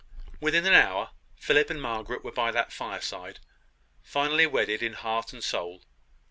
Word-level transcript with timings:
Within 0.39 0.63
the 0.63 0.73
hour, 0.73 1.11
Philip 1.35 1.69
and 1.69 1.79
Margaret 1.79 2.23
were 2.23 2.31
by 2.31 2.49
that 2.49 2.71
fireside, 2.73 3.37
finally 4.01 4.47
wedded 4.47 4.81
in 4.81 4.93
heart 4.93 5.31
and 5.31 5.43
soul. 5.43 5.83